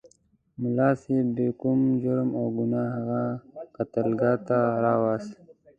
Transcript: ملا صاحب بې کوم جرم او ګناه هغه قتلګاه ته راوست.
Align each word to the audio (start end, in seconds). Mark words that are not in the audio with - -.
ملا 0.61 0.89
صاحب 1.01 1.27
بې 1.35 1.47
کوم 1.59 1.79
جرم 2.01 2.29
او 2.39 2.45
ګناه 2.57 2.87
هغه 2.95 3.23
قتلګاه 3.75 4.37
ته 4.47 4.57
راوست. 4.83 5.31